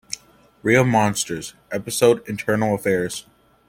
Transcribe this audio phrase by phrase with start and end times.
[0.63, 3.27] Real Monsters" episode "Internal Affairs".